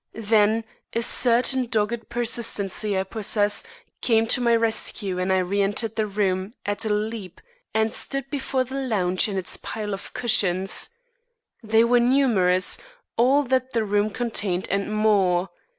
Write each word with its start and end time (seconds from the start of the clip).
Then 0.15 0.63
a 0.93 1.03
certain 1.03 1.67
dogged 1.67 2.09
persistency 2.09 2.97
I 2.97 3.03
possess 3.03 3.61
came 4.01 4.25
to 4.29 4.41
my 4.41 4.55
rescue, 4.55 5.19
and 5.19 5.31
I 5.31 5.37
re 5.37 5.61
entered 5.61 5.95
the 5.95 6.07
room 6.07 6.55
at 6.65 6.85
a 6.85 6.89
leap 6.89 7.39
and 7.71 7.93
stood 7.93 8.27
before 8.31 8.63
the 8.63 8.81
lounge 8.81 9.27
and 9.27 9.37
its 9.37 9.57
pile 9.57 9.93
of 9.93 10.11
cushions. 10.15 10.89
They 11.61 11.83
were 11.83 11.99
numerous, 11.99 12.79
all 13.15 13.43
that 13.43 13.73
the 13.73 13.83
room 13.83 14.09
contained, 14.09 14.67
and 14.71 14.91
more! 14.91 15.49